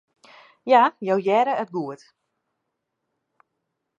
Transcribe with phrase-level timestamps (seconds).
[0.71, 0.79] Ja,
[1.09, 2.01] jo hearre it goed.